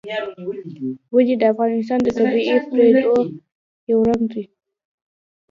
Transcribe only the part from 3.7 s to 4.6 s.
یو رنګ دی.